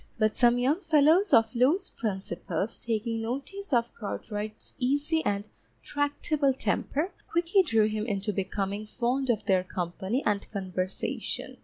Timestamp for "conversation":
10.51-11.57